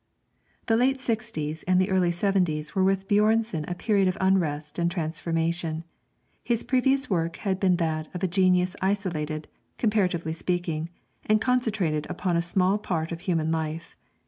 [0.65, 4.89] The late sixties and the early seventies were with Björnson a period of unrest and
[4.89, 5.83] transformation.
[6.43, 10.89] His previous work had been that of a genius isolated, comparatively speaking,
[11.27, 13.95] and concentrated upon a small part of human life.